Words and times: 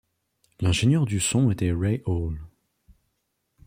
L'ingénieur 0.61 1.05
du 1.05 1.19
son 1.19 1.51
était 1.51 1.71
Ray 1.71 2.01
Hall. 2.07 2.39